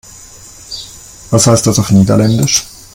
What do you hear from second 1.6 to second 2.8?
das auf Niederländisch?